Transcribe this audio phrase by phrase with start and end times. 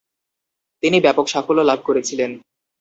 [0.83, 2.31] তিনি ব্যাপক সাফল্য লাভ করেছিলেন।